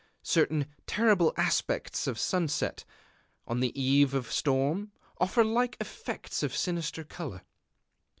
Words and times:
Certain 0.23 0.65
terrible 0.87 1.31
aspects 1.37 2.07
of 2.07 2.17
sunset, 2.17 2.85
on 3.45 3.59
the 3.59 3.71
eve 3.79 4.15
of 4.15 4.31
storm, 4.31 4.91
offer 5.19 5.43
like 5.43 5.77
effects 5.79 6.41
of 6.41 6.55
sinister 6.57 7.03
color.... 7.03 7.43